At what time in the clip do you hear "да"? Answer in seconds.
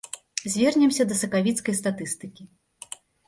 1.11-1.17